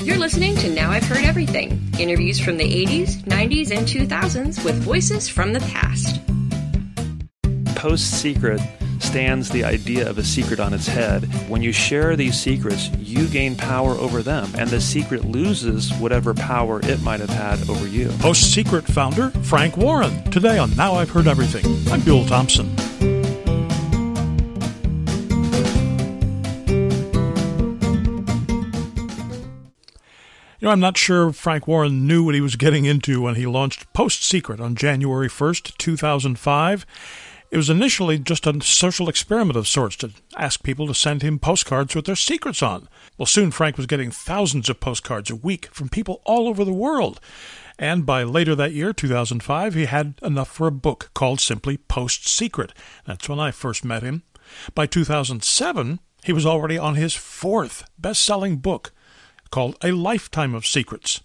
[0.00, 4.76] You're listening to Now I've Heard Everything interviews from the 80s, 90s, and 2000s with
[4.76, 6.20] voices from the past.
[7.74, 8.60] Post Secret
[9.00, 11.24] stands the idea of a secret on its head.
[11.48, 16.32] When you share these secrets, you gain power over them, and the secret loses whatever
[16.32, 18.08] power it might have had over you.
[18.20, 20.22] Post Secret founder Frank Warren.
[20.30, 21.64] Today on Now I've Heard Everything.
[21.92, 22.77] I'm Bill Thompson.
[30.60, 33.46] You know, I'm not sure Frank Warren knew what he was getting into when he
[33.46, 36.84] launched Post Secret on January 1st, 2005.
[37.52, 41.38] It was initially just a social experiment of sorts to ask people to send him
[41.38, 42.88] postcards with their secrets on.
[43.16, 46.72] Well, soon Frank was getting thousands of postcards a week from people all over the
[46.72, 47.20] world.
[47.78, 52.26] And by later that year, 2005, he had enough for a book called simply Post
[52.26, 52.72] Secret.
[53.06, 54.24] That's when I first met him.
[54.74, 58.92] By 2007, he was already on his fourth best selling book
[59.50, 61.20] called A Lifetime of Secrets.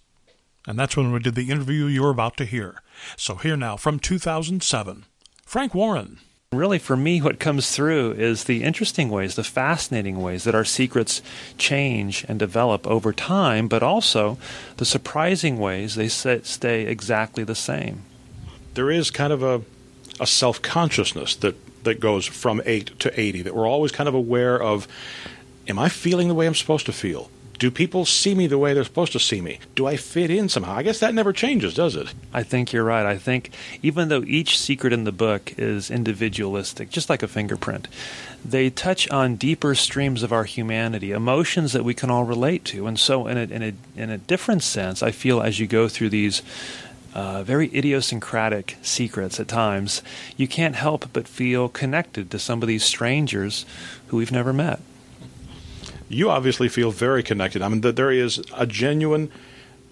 [0.67, 2.81] And that's when we did the interview you're about to hear.
[3.17, 5.05] So here now from 2007,
[5.45, 6.19] Frank Warren.
[6.53, 10.63] Really, for me, what comes through is the interesting ways, the fascinating ways that our
[10.63, 11.21] secrets
[11.57, 14.37] change and develop over time, but also
[14.77, 18.03] the surprising ways they stay exactly the same.
[18.75, 19.61] There is kind of a,
[20.19, 24.13] a self consciousness that, that goes from 8 to 80, that we're always kind of
[24.13, 24.87] aware of
[25.67, 27.31] am I feeling the way I'm supposed to feel?
[27.59, 29.59] Do people see me the way they're supposed to see me?
[29.75, 30.75] Do I fit in somehow?
[30.75, 32.13] I guess that never changes, does it?
[32.33, 33.05] I think you're right.
[33.05, 33.51] I think
[33.81, 37.87] even though each secret in the book is individualistic, just like a fingerprint,
[38.43, 42.87] they touch on deeper streams of our humanity, emotions that we can all relate to.
[42.87, 45.87] And so, in a, in a, in a different sense, I feel as you go
[45.87, 46.41] through these
[47.13, 50.01] uh, very idiosyncratic secrets at times,
[50.35, 53.65] you can't help but feel connected to some of these strangers
[54.07, 54.79] who we've never met
[56.13, 57.61] you obviously feel very connected.
[57.61, 59.31] I mean, that there is a genuine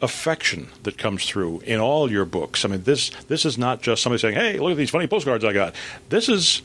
[0.02, 2.66] affection that comes through in all your books.
[2.66, 5.44] I mean, this this is not just somebody saying, "Hey, look at these funny postcards
[5.44, 5.76] I got."
[6.10, 6.61] This is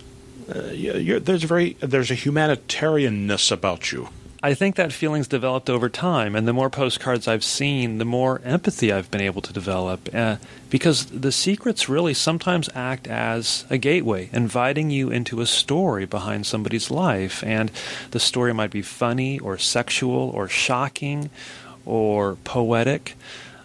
[0.49, 4.09] uh, there's a very there's a humanitarianness about you.
[4.43, 8.41] I think that feeling's developed over time, and the more postcards I've seen, the more
[8.45, 10.09] empathy I've been able to develop.
[10.15, 10.37] Uh,
[10.69, 16.45] because the secrets really sometimes act as a gateway, inviting you into a story behind
[16.47, 17.43] somebody's life.
[17.45, 17.71] And
[18.11, 21.31] the story might be funny, or sexual, or shocking,
[21.87, 23.17] or poetic.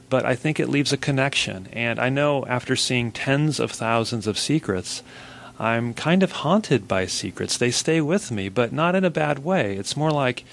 [0.10, 1.68] But I think it leaves a connection.
[1.74, 5.04] And I know after seeing tens of thousands of secrets,
[5.62, 7.56] I'm kind of haunted by secrets.
[7.56, 9.76] They stay with me, but not in a bad way.
[9.78, 10.44] It's more like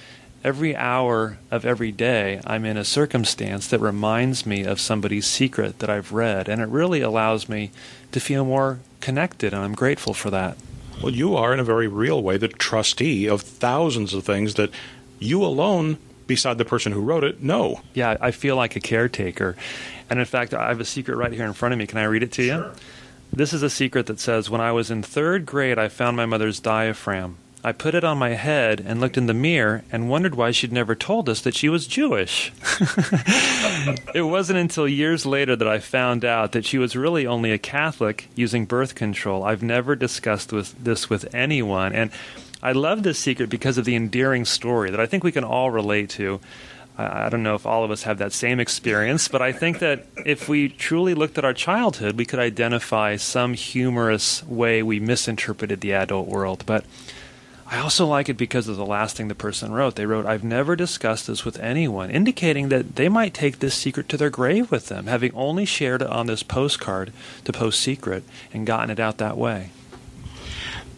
[0.45, 5.79] every hour of every day, I'm in a circumstance that reminds me of somebody's secret
[5.79, 7.71] that I've read, and it really allows me
[8.13, 10.59] to feel more connected, and I'm grateful for that.
[11.03, 14.71] Well, you are, in a very real way, the trustee of thousands of things that
[15.19, 15.97] you alone,
[16.27, 17.81] beside the person who wrote it, know.
[17.95, 19.57] Yeah, I feel like a caretaker.
[20.11, 21.87] And in fact, I have a secret right here in front of me.
[21.87, 22.73] Can I read it to you?
[23.33, 26.27] This is a secret that says When I was in third grade, I found my
[26.27, 27.37] mother's diaphragm.
[27.65, 30.73] I put it on my head and looked in the mirror and wondered why she'd
[30.73, 32.53] never told us that she was Jewish.
[34.15, 37.59] it wasn't until years later that I found out that she was really only a
[37.59, 39.43] Catholic using birth control.
[39.43, 41.93] I've never discussed with, this with anyone.
[41.93, 42.13] And
[42.63, 45.71] I love this secret because of the endearing story that I think we can all
[45.71, 46.41] relate to.
[46.99, 50.07] I don't know if all of us have that same experience, but I think that
[50.27, 55.81] if we truly looked at our childhood, we could identify some humorous way we misinterpreted
[55.81, 56.65] the adult world.
[56.67, 56.85] But
[57.69, 59.95] I also like it because of the last thing the person wrote.
[59.95, 64.09] They wrote, I've never discussed this with anyone, indicating that they might take this secret
[64.09, 67.13] to their grave with them, having only shared it on this postcard
[67.45, 69.71] to Post Secret and gotten it out that way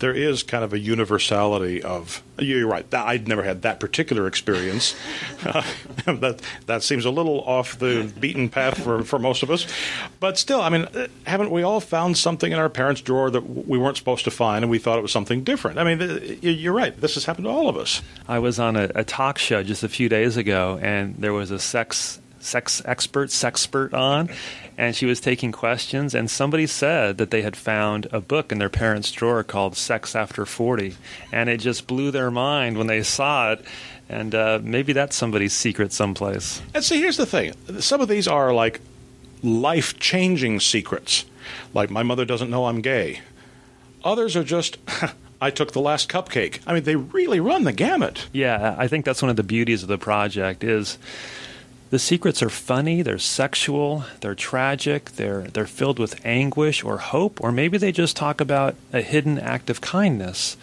[0.00, 2.22] there is kind of a universality of.
[2.38, 2.92] You're right.
[2.94, 4.96] I'd never had that particular experience.
[5.44, 5.62] Uh,
[6.06, 9.66] that that seems a little off the beaten path for, for most of us,
[10.18, 10.86] but still, I mean,
[11.26, 14.64] haven't we all found something in our parents' drawer that we weren't supposed to find,
[14.64, 15.78] and we thought it was something different?
[15.78, 16.98] I mean, you're right.
[16.98, 18.00] This has happened to all of us.
[18.26, 21.50] I was on a, a talk show just a few days ago, and there was
[21.50, 24.28] a sex sex expert, sexpert on,
[24.76, 26.14] and she was taking questions.
[26.14, 30.16] And somebody said that they had found a book in their parents' drawer called "Sex
[30.16, 30.96] After 40,"
[31.32, 33.64] and it just blew their mind when they saw it.
[34.08, 36.60] And uh, maybe that's somebody's secret someplace.
[36.74, 38.80] And see, here's the thing: some of these are like
[39.42, 41.24] life-changing secrets,
[41.72, 43.20] like my mother doesn't know I'm gay.
[44.04, 44.78] Others are just.
[45.42, 46.60] I took the last cupcake.
[46.66, 48.26] I mean, they really run the gamut.
[48.30, 50.98] Yeah, I think that's one of the beauties of the project is
[51.90, 57.42] the secrets are funny, they're sexual, they're tragic, they're they're filled with anguish or hope,
[57.42, 60.56] or maybe they just talk about a hidden act of kindness.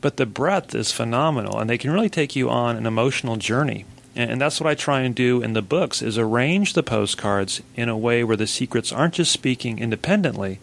[0.00, 3.84] But the breadth is phenomenal, and they can really take you on an emotional journey.
[4.14, 7.90] And, that's what I try and do in the books is arrange the postcards in
[7.90, 10.58] a way where the secrets aren't just speaking independently,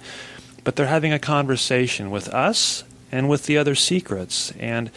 [0.63, 4.51] but they're having a conversation with us and with the other secrets.
[4.59, 4.89] And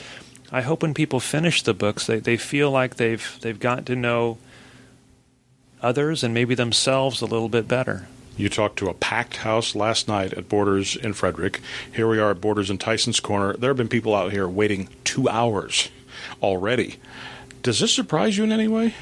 [0.51, 3.97] I hope when people finish the books, they, they feel like they've they've gotten to
[3.97, 4.39] know
[5.87, 8.09] others and maybe themselves a little bit better.
[8.37, 11.61] You talked to a packed house last night at Borders in Frederick.
[11.95, 13.57] Here we are at Borders in Tyson's Corner.
[13.57, 15.89] There have been people out here waiting two hours
[16.43, 16.97] already.
[17.63, 18.95] Does this surprise you in any way?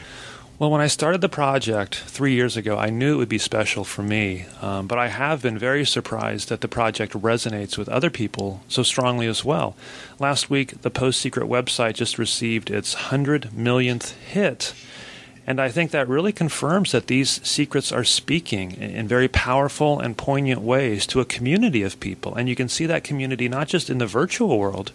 [0.56, 3.82] Well, when I started the project three years ago, I knew it would be special
[3.82, 8.08] for me, um, but I have been very surprised that the project resonates with other
[8.08, 9.74] people so strongly as well.
[10.20, 14.74] Last week, the Post Secret website just received its 100 millionth hit.
[15.46, 20.16] And I think that really confirms that these secrets are speaking in very powerful and
[20.16, 22.34] poignant ways to a community of people.
[22.34, 24.92] And you can see that community not just in the virtual world,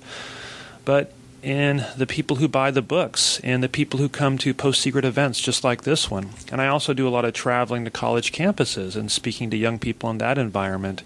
[0.85, 4.81] but in the people who buy the books and the people who come to post
[4.81, 6.29] secret events just like this one.
[6.51, 9.79] And I also do a lot of traveling to college campuses and speaking to young
[9.79, 11.03] people in that environment.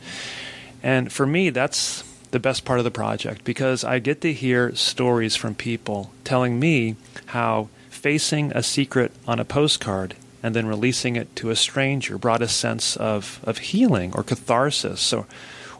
[0.82, 4.74] And for me, that's the best part of the project because I get to hear
[4.74, 6.96] stories from people telling me
[7.28, 7.70] how
[8.04, 10.14] facing a secret on a postcard
[10.44, 15.14] and then releasing it to a stranger brought a sense of, of healing or catharsis
[15.14, 15.26] or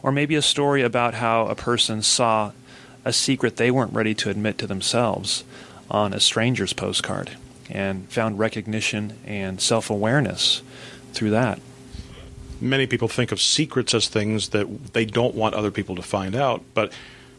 [0.02, 2.52] or maybe a story about how a person saw
[3.04, 5.44] a secret they weren't ready to admit to themselves
[5.90, 7.30] on a stranger's postcard
[7.70, 10.62] and found recognition and self-awareness
[11.14, 11.58] through that.
[12.60, 16.34] Many people think of secrets as things that they don't want other people to find
[16.34, 16.92] out, but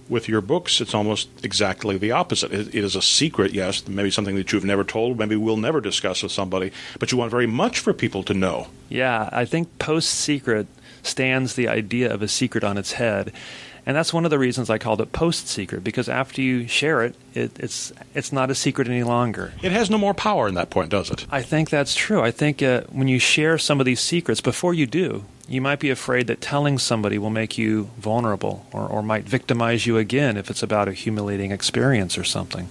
[0.09, 2.51] with your books, it's almost exactly the opposite.
[2.51, 5.81] It, it is a secret, yes, maybe something that you've never told, maybe we'll never
[5.81, 8.67] discuss with somebody, but you want very much for people to know.
[8.89, 10.67] Yeah, I think post secret
[11.03, 13.31] stands the idea of a secret on its head.
[13.87, 17.03] And that's one of the reasons I called it post secret because after you share
[17.03, 19.53] it, it, it's it's not a secret any longer.
[19.61, 21.27] It has no more power in that point, does it?
[21.29, 22.21] I think that's true.
[22.21, 25.79] I think uh, when you share some of these secrets before you do, you might
[25.79, 30.37] be afraid that telling somebody will make you vulnerable or, or might victimize you again
[30.37, 32.67] if it's about a humiliating experience or something.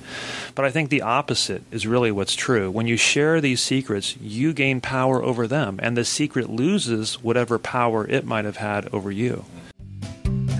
[0.55, 2.71] But I think the opposite is really what's true.
[2.71, 7.59] When you share these secrets, you gain power over them, and the secret loses whatever
[7.59, 9.44] power it might have had over you.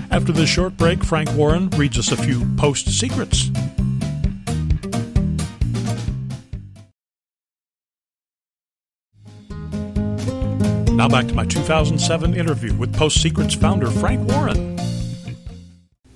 [0.09, 3.49] After this short break, Frank Warren reads us a few post secrets.
[10.95, 14.79] Now back to my 2007 interview with Post Secrets founder Frank Warren.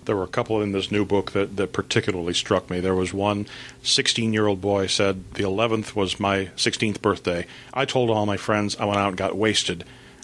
[0.06, 2.80] There were a couple in this new book that, that particularly struck me.
[2.80, 3.46] There was one
[3.84, 7.46] 16 year old boy said, The 11th was my 16th birthday.
[7.74, 9.84] I told all my friends I went out and got wasted.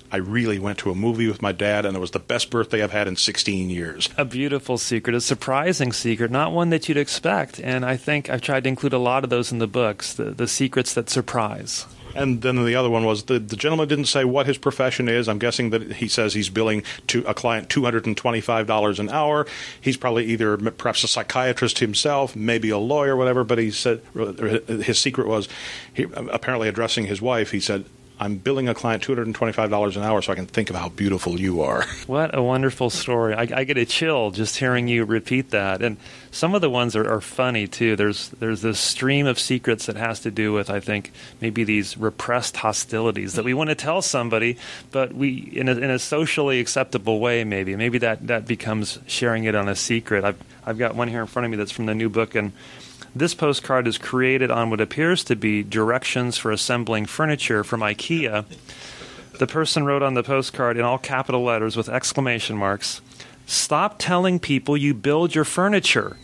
[0.10, 2.82] I really went to a movie with my dad, and it was the best birthday
[2.82, 4.08] I've had in 16 years.
[4.18, 7.60] A beautiful secret, a surprising secret, not one that you'd expect.
[7.60, 10.32] And I think I've tried to include a lot of those in the books, the,
[10.32, 11.86] the secrets that surprise.
[12.16, 15.28] And then the other one was the, the gentleman didn't say what his profession is.
[15.28, 19.46] I'm guessing that he says he's billing to a client $225 an hour.
[19.80, 23.44] He's probably either perhaps a psychiatrist himself, maybe a lawyer, whatever.
[23.44, 25.50] But he said his secret was
[25.94, 27.52] he, apparently addressing his wife.
[27.52, 27.86] He said,
[28.20, 31.62] I'm billing a client $225 an hour so I can think of how beautiful you
[31.62, 31.84] are.
[32.06, 33.34] What a wonderful story.
[33.34, 35.82] I, I get a chill just hearing you repeat that.
[35.82, 35.98] And
[36.30, 37.96] some of the ones are, are, funny too.
[37.96, 41.98] There's there's this stream of secrets that has to do with, I think, maybe these
[41.98, 44.58] repressed hostilities that we want to tell somebody,
[44.92, 47.76] but we in a, in a socially acceptable way maybe.
[47.76, 50.24] Maybe that, that becomes sharing it on a secret.
[50.24, 52.52] I've I've got one here in front of me that's from the new book and
[53.16, 58.46] this postcard is created on what appears to be directions for assembling furniture from IKEA.
[59.40, 63.02] The person wrote on the postcard in all capital letters with exclamation marks
[63.48, 66.18] Stop telling people you build your furniture.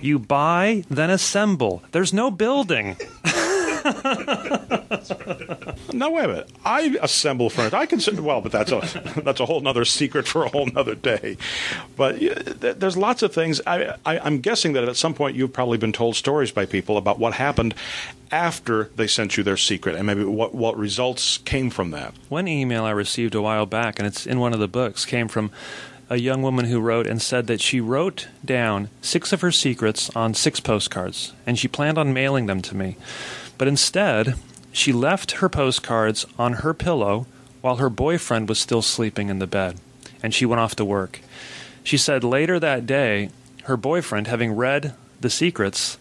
[0.00, 1.82] You buy, then assemble.
[1.90, 2.96] There's no building.
[5.92, 6.50] now wait a minute.
[6.64, 7.76] I assemble furniture.
[7.76, 8.80] I can well, but that's a
[9.24, 11.36] that's a whole other secret for a whole other day.
[11.96, 12.18] But
[12.60, 13.60] there's lots of things.
[13.66, 16.96] I, I, I'm guessing that at some point you've probably been told stories by people
[16.96, 17.74] about what happened
[18.30, 22.14] after they sent you their secret and maybe what, what results came from that.
[22.28, 25.28] One email I received a while back, and it's in one of the books, came
[25.28, 25.50] from
[26.10, 30.10] a young woman who wrote and said that she wrote down six of her secrets
[30.16, 32.96] on six postcards, and she planned on mailing them to me.
[33.58, 34.36] But instead,
[34.72, 37.26] she left her postcards on her pillow
[37.60, 39.78] while her boyfriend was still sleeping in the bed,
[40.22, 41.20] and she went off to work.
[41.82, 43.30] She said later that day,
[43.64, 45.98] her boyfriend, having read the secrets,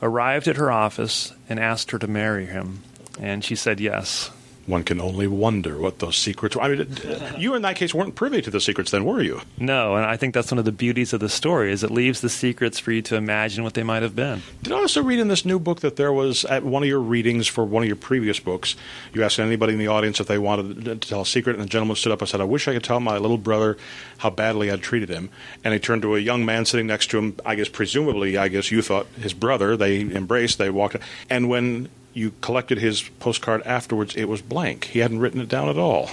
[0.00, 2.82] arrived at her office and asked her to marry him,
[3.20, 4.30] and she said yes.
[4.66, 6.62] One can only wonder what those secrets were.
[6.62, 6.96] I mean,
[7.36, 9.40] you in that case weren't privy to the secrets then, were you?
[9.58, 12.20] No, and I think that's one of the beauties of the story is it leaves
[12.20, 14.42] the secrets for you to imagine what they might have been.
[14.62, 17.00] Did I also read in this new book that there was at one of your
[17.00, 18.76] readings for one of your previous books,
[19.12, 21.68] you asked anybody in the audience if they wanted to tell a secret, and the
[21.68, 23.76] gentleman stood up and said, "I wish I could tell my little brother
[24.18, 25.30] how badly I'd treated him."
[25.64, 27.36] And he turned to a young man sitting next to him.
[27.44, 29.76] I guess presumably, I guess you thought his brother.
[29.76, 30.58] They embraced.
[30.58, 30.96] They walked,
[31.28, 34.84] and when you collected his postcard afterwards, it was blank.
[34.84, 36.10] He hadn't written it down at all.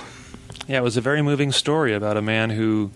[0.67, 2.91] Yeah, it was a very moving story about a man who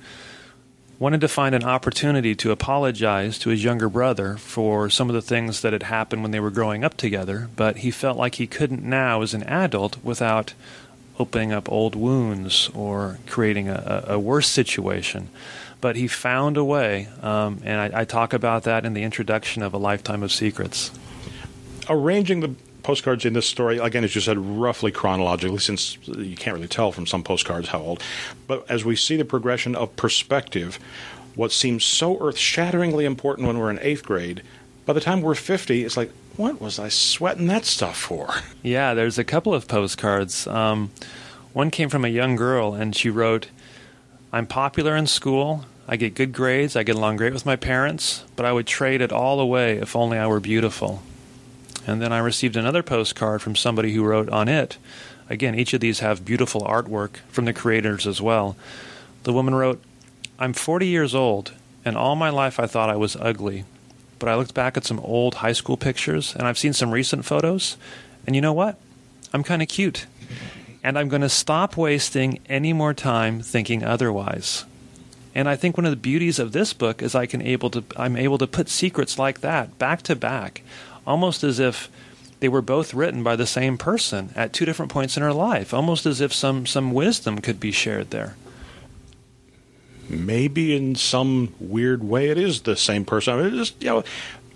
[1.00, 5.22] wanted to find an opportunity to apologize to his younger brother for some of the
[5.22, 8.48] things that had happened when they were growing up together, but he felt like he
[8.48, 10.54] couldn't now as an adult without
[11.20, 15.30] opening up old wounds or creating a, a worse situation.
[15.82, 19.62] But he found a way, um, and I, I talk about that in the introduction
[19.62, 20.92] of A Lifetime of Secrets.
[21.90, 26.56] Arranging the postcards in this story, again, as you said, roughly chronologically, since you can't
[26.56, 28.04] really tell from some postcards how old.
[28.48, 30.80] But as we see the progression of perspective,
[31.36, 34.44] what seems so earth shatteringly important when we're in eighth grade,
[34.86, 38.30] by the time we're 50, it's like, what was I sweating that stuff for?
[38.62, 40.48] Yeah, there's a couple of postcards.
[40.48, 40.92] Um,
[41.54, 43.48] one came from a young girl, and she wrote,
[44.32, 45.66] I'm popular in school.
[45.88, 46.76] I get good grades.
[46.76, 49.96] I get along great with my parents, but I would trade it all away if
[49.96, 51.04] only I were beautiful.
[51.86, 54.78] And then I received another postcard from somebody who wrote on it.
[55.30, 58.56] Again, each of these have beautiful artwork from the creators as well.
[59.24, 59.82] The woman wrote,
[60.40, 61.54] I'm 40 years old,
[61.86, 63.66] and all my life I thought I was ugly.
[64.20, 67.26] But I looked back at some old high school pictures, and I've seen some recent
[67.26, 67.78] photos,
[68.26, 68.78] and you know what?
[69.34, 70.06] I'm kind of cute.
[70.84, 74.66] And I'm going to stop wasting any more time thinking otherwise.
[75.36, 77.84] And I think one of the beauties of this book is I can able to
[77.98, 80.62] I'm able to put secrets like that back to back
[81.06, 81.90] almost as if
[82.40, 85.74] they were both written by the same person at two different points in her life,
[85.74, 88.36] almost as if some, some wisdom could be shared there.
[90.10, 93.40] Maybe in some weird way it is the same person.
[93.40, 94.04] I mean, just, you know,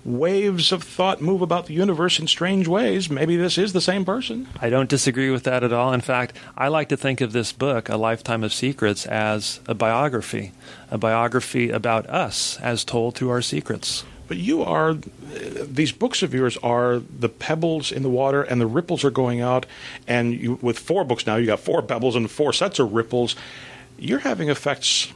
[0.03, 3.09] waves of thought move about the universe in strange ways.
[3.09, 4.47] Maybe this is the same person.
[4.61, 5.93] I don't disagree with that at all.
[5.93, 9.73] In fact, I like to think of this book, A Lifetime of Secrets, as a
[9.73, 10.53] biography,
[10.91, 14.03] a biography about us as told through our secrets.
[14.27, 18.67] But you are, these books of yours are the pebbles in the water, and the
[18.67, 19.65] ripples are going out.
[20.07, 23.35] And you, with four books now, you got four pebbles and four sets of ripples.
[23.97, 25.13] You're having effects,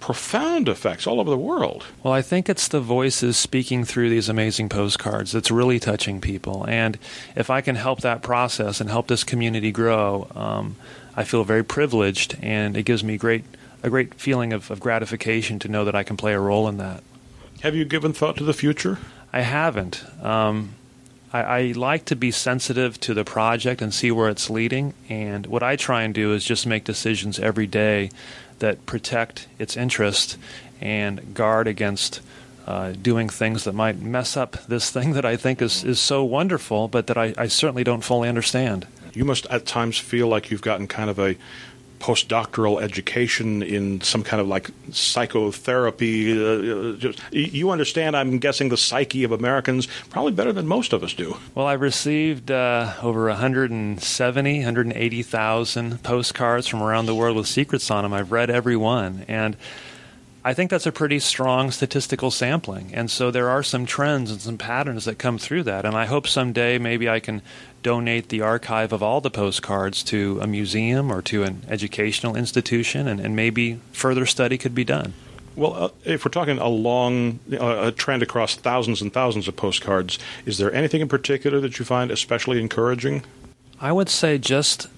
[0.00, 1.84] profound effects, all over the world.
[2.02, 6.64] Well, I think it's the voices speaking through these amazing postcards that's really touching people.
[6.66, 6.98] And
[7.36, 10.76] if I can help that process and help this community grow, um,
[11.16, 13.44] I feel very privileged, and it gives me great
[13.82, 16.78] a great feeling of, of gratification to know that I can play a role in
[16.78, 17.04] that.
[17.64, 18.98] Have you given thought to the future?
[19.32, 20.04] I haven't.
[20.22, 20.74] Um,
[21.32, 24.92] I, I, like to be sensitive to the project and see where it's leading.
[25.08, 28.10] And what I try and do is just make decisions every day
[28.58, 30.36] that protect its interest
[30.78, 32.20] and guard against
[32.66, 36.22] uh, doing things that might mess up this thing that I think is, is so
[36.22, 38.86] wonderful, but that I, I certainly don't fully understand.
[39.14, 41.34] You must at times feel like you've gotten kind of a
[42.04, 46.32] postdoctoral education in some kind of like psychotherapy.
[46.32, 51.02] Uh, just, you understand, I'm guessing, the psyche of Americans probably better than most of
[51.02, 51.38] us do.
[51.54, 58.02] Well, I've received uh, over 170, 180,000 postcards from around the world with secrets on
[58.02, 58.12] them.
[58.12, 59.24] I've read every one.
[59.26, 59.56] And
[60.46, 62.94] I think that's a pretty strong statistical sampling.
[62.94, 65.86] And so there are some trends and some patterns that come through that.
[65.86, 67.40] And I hope someday maybe I can
[67.82, 73.08] donate the archive of all the postcards to a museum or to an educational institution,
[73.08, 75.14] and, and maybe further study could be done.
[75.56, 79.56] Well, uh, if we're talking a long uh, a trend across thousands and thousands of
[79.56, 83.22] postcards, is there anything in particular that you find especially encouraging?
[83.80, 84.88] I would say just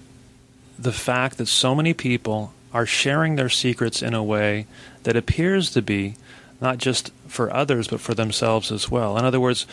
[0.79, 4.67] the fact that so many people are sharing their secrets in a way
[5.03, 6.15] that appears to be
[6.59, 9.17] not just for others but for themselves as well.
[9.17, 9.65] In other words,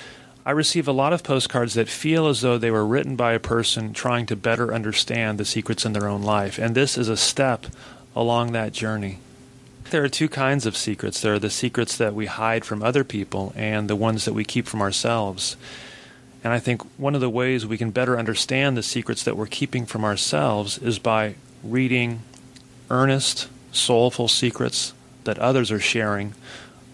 [0.47, 3.41] I receive a lot of postcards that feel as though they were written by a
[3.41, 7.17] person trying to better understand the secrets in their own life, and this is a
[7.17, 7.67] step
[8.15, 9.19] along that journey.
[9.91, 11.21] There are two kinds of secrets.
[11.21, 14.45] There are the secrets that we hide from other people and the ones that we
[14.45, 15.57] keep from ourselves.
[16.43, 19.47] And I think one of the ways we can better understand the secrets that we're
[19.47, 22.21] keeping from ourselves is by reading
[22.91, 24.93] earnest, soulful secrets
[25.25, 26.35] that others are sharing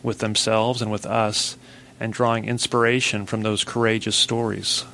[0.03, 1.57] with themselves and with us
[1.99, 4.85] and drawing inspiration from those courageous stories.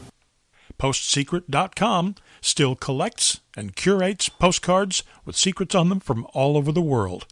[0.79, 7.27] PostSecret.com still collects and curates postcards with secrets on them from all over the world.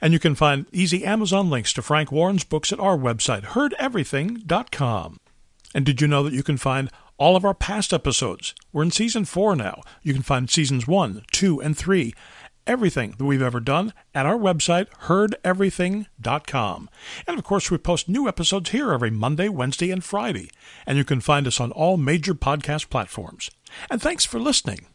[0.00, 5.20] And you can find easy Amazon links to Frank Warren's books at our website, heardeverything.com.
[5.74, 6.90] And did you know that you can find
[7.20, 8.54] all of our past episodes.
[8.72, 9.82] We're in season four now.
[10.02, 12.14] You can find seasons one, two, and three
[12.66, 16.90] everything that we've ever done at our website, heardeverything.com.
[17.26, 20.50] And of course, we post new episodes here every Monday, Wednesday, and Friday.
[20.86, 23.50] And you can find us on all major podcast platforms.
[23.90, 24.86] And thanks for listening.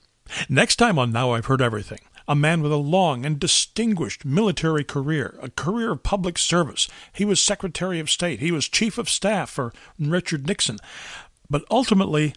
[0.49, 4.83] Next time on Now I've Heard Everything, a man with a long and distinguished military
[4.83, 6.87] career, a career of public service.
[7.13, 10.79] He was Secretary of State, he was Chief of Staff for Richard Nixon.
[11.49, 12.33] But ultimately,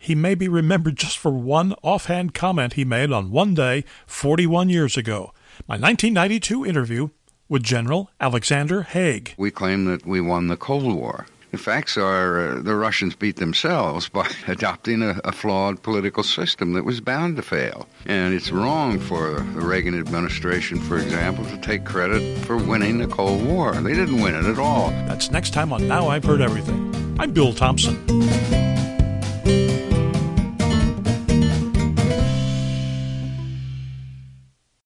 [0.00, 4.70] he may be remembered just for one offhand comment he made on one day 41
[4.70, 5.34] years ago.
[5.68, 7.10] My 1992 interview
[7.50, 9.34] with General Alexander Haig.
[9.36, 11.26] We claim that we won the Cold War.
[11.50, 16.72] The facts are uh, the Russians beat themselves by adopting a, a, flawed political system
[16.72, 17.86] that was bound to fail.
[18.06, 23.08] And it's wrong for the Reagan administration, for example, to take credit for winning the
[23.08, 23.74] Cold War.
[23.74, 24.90] They didn't win it at all.
[25.08, 27.16] That's next time on Now I've Heard Everything.
[27.18, 28.69] I'm Bill Thompson.